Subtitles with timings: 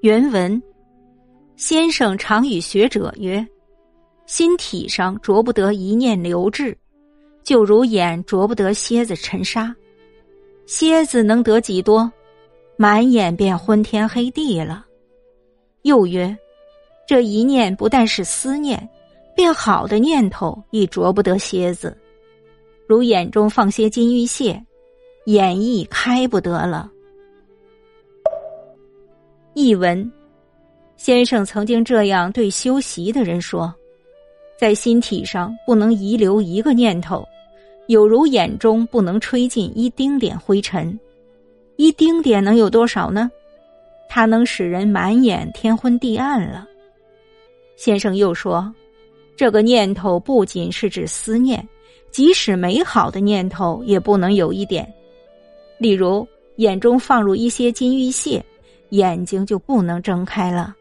[0.00, 0.62] 原文：
[1.56, 3.44] 先生常与学者曰
[4.26, 6.76] ：“心体上着不得一念留滞，
[7.42, 9.74] 就如眼着不得蝎子沉沙。
[10.66, 12.08] 蝎子能得几多？
[12.76, 14.86] 满眼便昏天黑地了。”
[15.82, 16.36] 又曰
[17.04, 18.88] ：“这一念不但是思念，
[19.34, 21.96] 便好的念头亦着不得蝎子。
[22.86, 24.64] 如眼中放些金玉屑，
[25.26, 26.88] 眼亦开不得了。”
[29.54, 30.10] 译文：
[30.96, 33.74] 先生曾经这样对修习的人说
[34.58, 37.26] ：“在心体上不能遗留一个念头，
[37.88, 40.98] 有如眼中不能吹进一丁点灰尘。
[41.76, 43.30] 一丁点能有多少呢？
[44.08, 46.66] 它能使人满眼天昏地暗了。”
[47.74, 48.72] 先生又说
[49.34, 51.66] ：“这个念头不仅是指思念，
[52.10, 54.86] 即使美好的念头也不能有一点。
[55.78, 58.44] 例如，眼中放入一些金玉屑。”
[58.90, 60.77] 眼睛就不能睁开了。